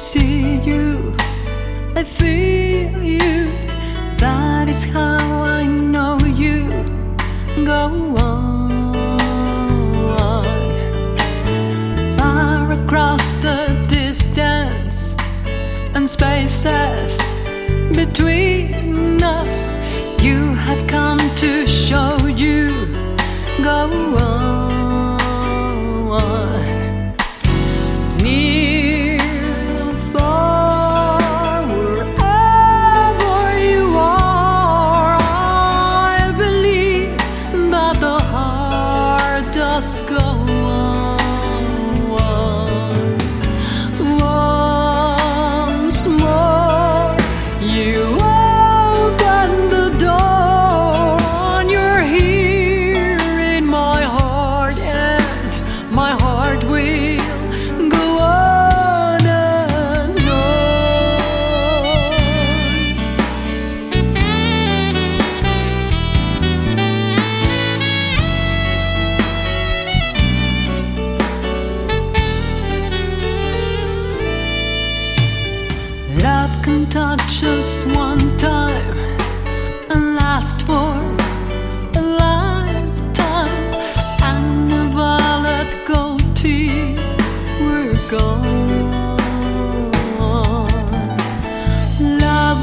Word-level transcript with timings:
see 0.00 0.56
you, 0.60 1.14
I 1.94 2.02
feel 2.04 3.04
you. 3.04 3.50
That 4.16 4.66
is 4.66 4.86
how 4.86 5.42
I 5.42 5.66
know 5.66 6.18
you. 6.24 6.70
Go 7.66 8.16
on. 8.16 8.94
Far 12.16 12.72
across 12.72 13.36
the 13.36 13.84
distance 13.88 15.14
and 15.94 16.08
spaces 16.08 17.18
between 17.94 19.22
us, 19.22 19.78
you 20.22 20.54
have 20.54 20.86
come. 20.88 21.19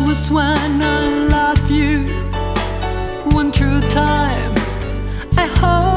was 0.07 0.31
when 0.31 0.81
I 0.81 1.27
loved 1.27 1.69
you. 1.69 2.07
One 3.35 3.51
true 3.51 3.81
time, 3.89 4.53
I 5.35 5.45
hope. 5.59 5.96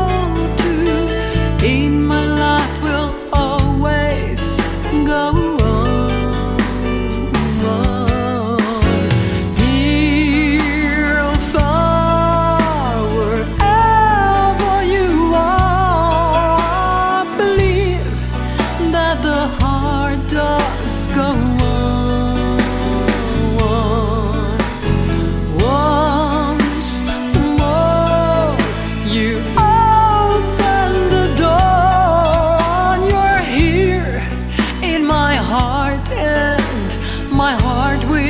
And 36.11 37.31
My 37.31 37.53
heart 37.61 38.03
will. 38.09 38.30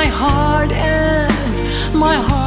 my 0.00 0.06
heart 0.06 0.72
and 0.72 1.94
my 1.94 2.16
heart. 2.16 2.39